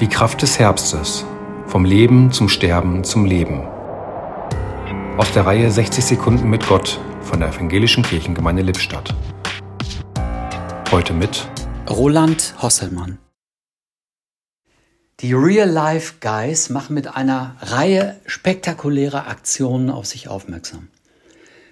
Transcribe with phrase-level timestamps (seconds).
[0.00, 1.24] Die Kraft des Herbstes.
[1.66, 3.66] Vom Leben zum Sterben zum Leben.
[5.16, 9.14] Aus der Reihe 60 Sekunden mit Gott von der Evangelischen Kirchengemeinde Lippstadt.
[10.90, 11.48] Heute mit
[11.88, 13.16] Roland Hosselmann.
[15.20, 20.88] Die Real Life Guys machen mit einer Reihe spektakulärer Aktionen auf sich aufmerksam.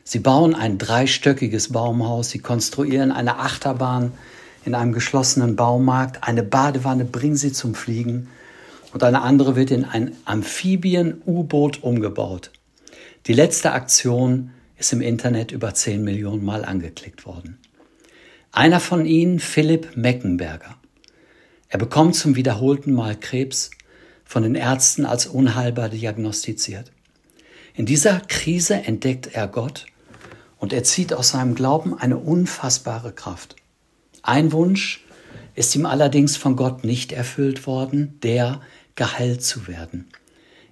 [0.02, 4.12] Sie bauen ein dreistöckiges Baumhaus, sie konstruieren eine Achterbahn
[4.64, 8.28] in einem geschlossenen Baumarkt, eine Badewanne bringen sie zum Fliegen
[8.92, 12.50] und eine andere wird in ein Amphibien-U-Boot umgebaut.
[13.26, 17.58] Die letzte Aktion ist im Internet über 10 Millionen Mal angeklickt worden.
[18.52, 20.76] Einer von ihnen, Philipp Meckenberger.
[21.68, 23.70] Er bekommt zum wiederholten Mal Krebs,
[24.24, 26.90] von den Ärzten als unheilbar diagnostiziert.
[27.74, 29.86] In dieser Krise entdeckt er Gott
[30.58, 33.56] und er zieht aus seinem Glauben eine unfassbare Kraft.
[34.26, 35.04] Ein Wunsch
[35.54, 38.62] ist ihm allerdings von Gott nicht erfüllt worden, der
[38.94, 40.08] geheilt zu werden.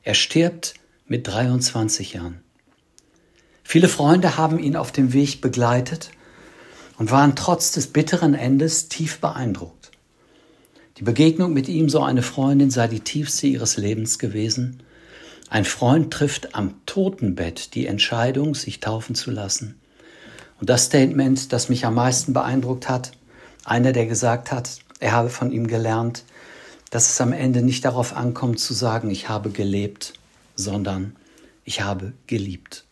[0.02, 0.72] Er stirbt
[1.06, 2.40] mit 23 Jahren.
[3.62, 6.12] Viele Freunde haben ihn auf dem Weg begleitet
[6.96, 9.90] und waren trotz des bitteren Endes tief beeindruckt.
[10.96, 14.82] Die Begegnung mit ihm, so eine Freundin, sei die tiefste ihres Lebens gewesen.
[15.50, 19.78] Ein Freund trifft am Totenbett die Entscheidung, sich taufen zu lassen.
[20.58, 23.12] Und das Statement, das mich am meisten beeindruckt hat,
[23.64, 26.24] einer, der gesagt hat, er habe von ihm gelernt,
[26.90, 30.12] dass es am Ende nicht darauf ankommt zu sagen, ich habe gelebt,
[30.54, 31.16] sondern
[31.64, 32.84] ich habe geliebt.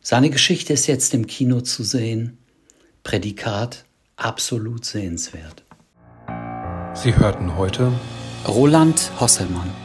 [0.00, 2.38] Seine Geschichte ist jetzt im Kino zu sehen.
[3.02, 3.84] Prädikat
[4.16, 5.64] absolut sehenswert.
[6.94, 7.92] Sie hörten heute
[8.46, 9.83] Roland Hosselmann.